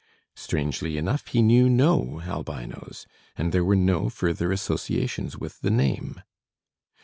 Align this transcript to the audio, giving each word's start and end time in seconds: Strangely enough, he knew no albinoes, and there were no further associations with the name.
Strangely 0.35 0.97
enough, 0.97 1.27
he 1.27 1.43
knew 1.43 1.69
no 1.69 2.21
albinoes, 2.23 3.05
and 3.35 3.51
there 3.51 3.63
were 3.63 3.75
no 3.75 4.09
further 4.09 4.51
associations 4.51 5.37
with 5.37 5.59
the 5.61 5.69
name. 5.69 6.23